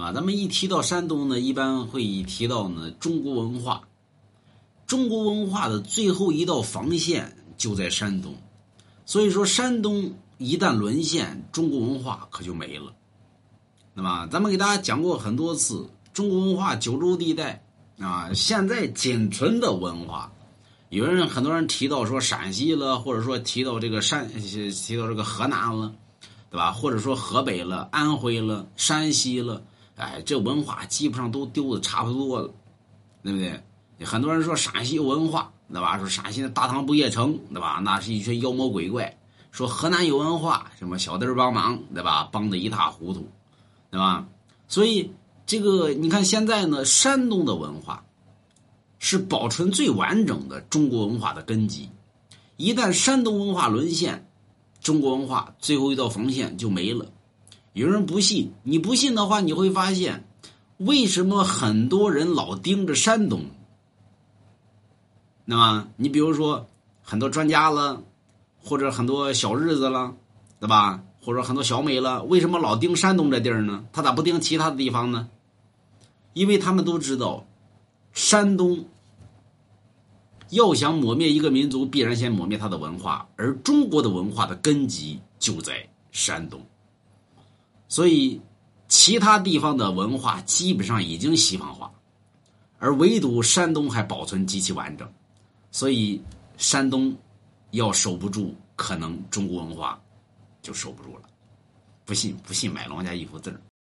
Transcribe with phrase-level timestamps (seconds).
[0.00, 0.12] 啊？
[0.12, 3.82] 咱们一提到山东呢，一般会提到呢中国文化。
[4.86, 8.34] 中国文化的最后一道防线就在山东，
[9.06, 12.92] 所以说山东一旦沦陷，中国文化可就没了。
[13.94, 17.62] 那么，咱们给大家讲过很多次，中国文化九州地带
[18.00, 20.32] 啊，现在仅存的文化，
[20.88, 25.94] 有人很多人提到说陕西了，或者说提到这个山，提到这个河南了，
[26.50, 26.72] 对吧？
[26.72, 29.62] 或者说河北了、安徽了、山西了，
[30.00, 32.50] 哎，这文化基本上都丢的差不多了，
[33.22, 33.62] 对不对？
[34.06, 35.98] 很多人说陕西有文化，对吧？
[35.98, 37.80] 说陕西的大唐不夜城，对吧？
[37.84, 39.14] 那是一群妖魔鬼怪。
[39.50, 42.28] 说河南有文化，什么小弟帮忙，对吧？
[42.32, 43.28] 帮的一塌糊涂，
[43.90, 44.26] 对吧？
[44.68, 45.12] 所以
[45.44, 48.04] 这个你看现在呢，山东的文化
[48.98, 51.90] 是保存最完整的中国文化的根基。
[52.56, 54.26] 一旦山东文化沦陷，
[54.80, 57.06] 中国文化最后一道防线就没了。
[57.72, 60.24] 有人不信，你不信的话，你会发现
[60.78, 63.44] 为什么很多人老盯着山东？
[65.44, 66.66] 那么，你比如说
[67.02, 68.02] 很多专家了，
[68.60, 70.14] 或者很多小日子了，
[70.58, 71.02] 对吧？
[71.22, 73.84] 或者很多小美了，为什么老盯山东这地儿呢？
[73.92, 75.28] 他咋不盯其他的地方呢？
[76.32, 77.46] 因为他们都知道，
[78.12, 78.86] 山东
[80.48, 86.64] 要想抹灭一个民族，必然先抹灭他的文化，而中国的文化的根基就在山东。
[88.00, 88.40] 所以，
[88.88, 91.92] 其他地方的文化基本上已经西方化，
[92.78, 95.06] 而唯独山东还保存极其完整。
[95.70, 96.18] 所以，
[96.56, 97.14] 山东
[97.72, 100.00] 要守不住，可能中国文化
[100.62, 101.28] 就守不住了。
[102.06, 103.60] 不信，不信，买龙家一幅字儿。